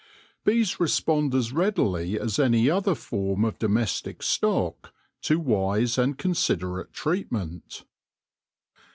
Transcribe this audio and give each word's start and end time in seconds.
Bees 0.43 0.79
respond 0.79 1.35
as 1.35 1.51
readily 1.53 2.19
as 2.19 2.39
any 2.39 2.67
other 2.71 2.95
form 2.95 3.45
of 3.45 3.59
domestic 3.59 4.23
stock 4.23 4.91
to 5.21 5.39
wise 5.39 5.95
and 5.95 6.17
considerate 6.17 6.91
treatment. 6.91 7.83